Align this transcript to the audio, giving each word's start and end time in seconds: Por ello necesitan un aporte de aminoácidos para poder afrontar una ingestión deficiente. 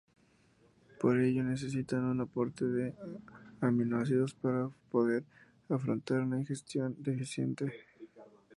Por 0.99 1.19
ello 1.19 1.43
necesitan 1.43 2.05
un 2.05 2.21
aporte 2.21 2.65
de 2.65 2.95
aminoácidos 3.59 4.33
para 4.33 4.67
poder 4.89 5.23
afrontar 5.69 6.21
una 6.21 6.39
ingestión 6.39 6.95
deficiente. 6.97 7.71